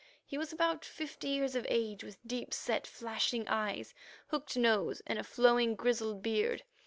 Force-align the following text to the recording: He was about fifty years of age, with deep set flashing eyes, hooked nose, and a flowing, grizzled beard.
He 0.25 0.35
was 0.35 0.51
about 0.51 0.83
fifty 0.83 1.27
years 1.27 1.53
of 1.55 1.67
age, 1.69 2.03
with 2.03 2.17
deep 2.27 2.55
set 2.55 2.87
flashing 2.87 3.47
eyes, 3.47 3.93
hooked 4.29 4.57
nose, 4.57 5.03
and 5.05 5.19
a 5.19 5.23
flowing, 5.23 5.75
grizzled 5.75 6.23
beard. 6.23 6.63